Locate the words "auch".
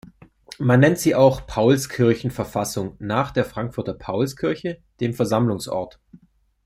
1.13-1.45